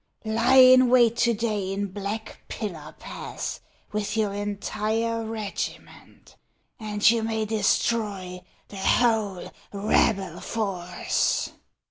[0.25, 3.59] Lie in wait to day in Black Pillar Pass
[3.91, 6.37] with your entire regiment,
[6.79, 11.51] and you may destroy the whole rebel force."